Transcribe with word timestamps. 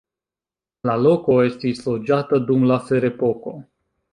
La 0.89 0.95
loko 1.01 1.35
estis 1.49 1.83
loĝata 1.91 2.41
dum 2.49 2.67
la 2.73 2.79
ferepoko. 2.89 3.55